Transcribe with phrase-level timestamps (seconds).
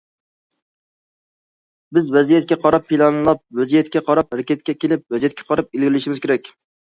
[1.97, 6.53] بىز ۋەزىيەتكە قاراپ پىلانلاپ، ۋەزىيەتكە قاراپ ھەرىكەتكە كېلىپ، ۋەزىيەتكە قاراپ ئىلگىرىلىشىمىز كېرەك.